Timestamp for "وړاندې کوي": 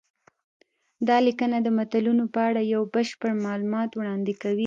3.95-4.59